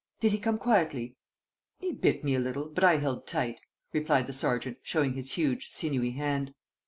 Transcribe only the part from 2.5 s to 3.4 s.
but I held